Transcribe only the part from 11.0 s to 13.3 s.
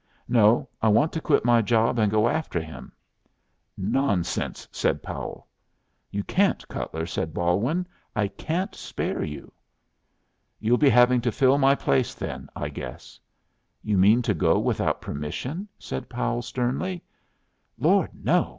to fill my place, then, I guess."